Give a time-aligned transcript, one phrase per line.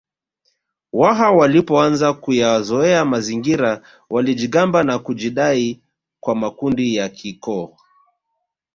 [0.93, 5.81] Waha walipoanza kuyazoea mazingira walijigamba na kujidai
[6.19, 7.75] kwa makundi ya kikoo